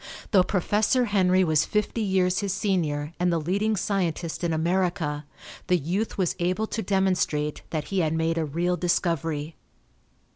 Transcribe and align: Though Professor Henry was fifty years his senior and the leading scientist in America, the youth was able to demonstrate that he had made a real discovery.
Though 0.31 0.41
Professor 0.41 1.05
Henry 1.05 1.43
was 1.43 1.63
fifty 1.63 2.01
years 2.01 2.39
his 2.39 2.51
senior 2.55 3.13
and 3.19 3.31
the 3.31 3.37
leading 3.39 3.75
scientist 3.75 4.43
in 4.43 4.51
America, 4.51 5.25
the 5.67 5.77
youth 5.77 6.17
was 6.17 6.35
able 6.39 6.65
to 6.65 6.81
demonstrate 6.81 7.61
that 7.69 7.89
he 7.89 7.99
had 7.99 8.13
made 8.13 8.39
a 8.39 8.43
real 8.45 8.75
discovery. 8.77 9.57